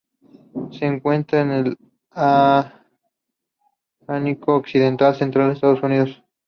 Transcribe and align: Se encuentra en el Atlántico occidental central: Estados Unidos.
Se 0.71 0.83
encuentra 0.83 1.41
en 1.41 1.51
el 1.51 1.77
Atlántico 2.09 4.55
occidental 4.55 5.13
central: 5.15 5.51
Estados 5.51 5.83
Unidos. 5.83 6.23